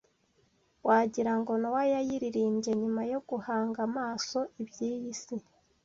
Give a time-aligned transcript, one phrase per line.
[0.87, 5.35] wagirango Nowa yayiririmbye nyuma yo guhanga amaso iby’iyi si